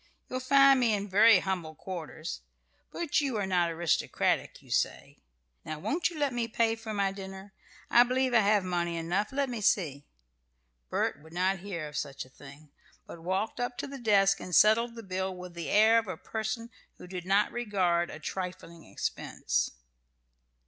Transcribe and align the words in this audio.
You'll 0.27 0.39
find 0.39 0.79
me 0.79 0.95
in 0.95 1.07
very 1.07 1.41
humble 1.41 1.75
quarters; 1.75 2.41
but 2.91 3.21
you 3.21 3.37
are 3.37 3.45
not 3.45 3.69
aristocratic, 3.69 4.59
you 4.59 4.71
say. 4.71 5.19
Now 5.63 5.77
won't 5.77 6.09
you 6.09 6.17
let 6.17 6.33
me 6.33 6.47
pay 6.47 6.75
for 6.75 6.91
my 6.91 7.11
dinner? 7.11 7.53
I 7.87 8.01
believe 8.01 8.33
I 8.33 8.39
have 8.39 8.63
money 8.63 8.97
enough. 8.97 9.31
Let 9.31 9.47
me 9.47 9.61
see." 9.61 10.07
Bert 10.89 11.21
would 11.21 11.33
not 11.33 11.59
hear 11.59 11.87
of 11.87 11.97
such 11.97 12.25
a 12.25 12.29
thing, 12.29 12.71
but 13.05 13.21
walked 13.21 13.59
up 13.59 13.77
to 13.77 13.85
the 13.87 13.99
desk 13.99 14.39
and 14.39 14.55
settled 14.55 14.95
the 14.95 15.03
bill 15.03 15.37
with 15.37 15.53
the 15.53 15.69
air 15.69 15.99
of 15.99 16.07
a 16.07 16.17
person 16.17 16.71
who 16.97 17.05
did 17.05 17.27
not 17.27 17.51
regard 17.51 18.09
a 18.09 18.17
trifling 18.19 18.83
expense. 18.85 19.69